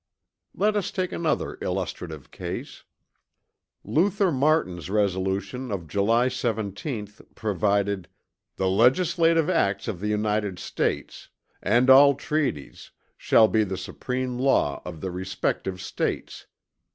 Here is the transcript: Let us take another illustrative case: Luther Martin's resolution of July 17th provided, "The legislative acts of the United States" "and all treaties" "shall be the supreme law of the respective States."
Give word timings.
Let 0.55 0.75
us 0.75 0.89
take 0.89 1.11
another 1.11 1.59
illustrative 1.61 2.31
case: 2.31 2.85
Luther 3.83 4.31
Martin's 4.31 4.89
resolution 4.89 5.71
of 5.71 5.87
July 5.87 6.25
17th 6.27 7.21
provided, 7.35 8.07
"The 8.55 8.67
legislative 8.67 9.47
acts 9.47 9.87
of 9.87 9.99
the 9.99 10.07
United 10.07 10.57
States" 10.57 11.29
"and 11.61 11.87
all 11.87 12.15
treaties" 12.15 12.89
"shall 13.15 13.47
be 13.47 13.63
the 13.63 13.77
supreme 13.77 14.39
law 14.39 14.81
of 14.85 15.01
the 15.01 15.11
respective 15.11 15.79
States." 15.79 16.47